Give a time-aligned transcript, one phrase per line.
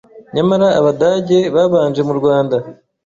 [0.35, 2.55] Nyamara Abadage babanje mu Rwanda